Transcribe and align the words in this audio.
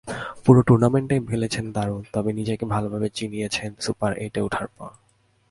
পুরো 0.45 0.61
টুর্নামেন্টেই 0.61 1.21
খেলেছেন 1.29 1.65
দারুণ, 1.71 2.01
তবে 2.13 2.29
নিজেকে 2.33 2.65
ভালোভাবে 2.65 3.07
চিনিয়েছেন 3.09 3.71
সুপার 3.79 4.11
এইটে 4.17 4.39
ওঠার 4.41 4.67
পর। 4.67 4.91